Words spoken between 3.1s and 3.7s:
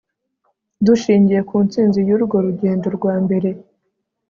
mbere